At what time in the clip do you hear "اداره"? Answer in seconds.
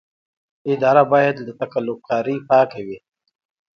0.73-1.03